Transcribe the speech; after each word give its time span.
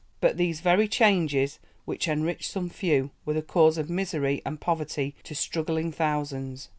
But 0.19 0.35
these 0.35 0.61
very 0.61 0.87
changes 0.87 1.59
which 1.85 2.07
enriched 2.07 2.49
some 2.49 2.71
few 2.71 3.11
were 3.23 3.35
the 3.35 3.43
cause 3.43 3.77
of 3.77 3.87
misery 3.87 4.41
and 4.43 4.59
poverty 4.59 5.13
to 5.25 5.35
struggling 5.35 5.91
thousands. 5.91 6.69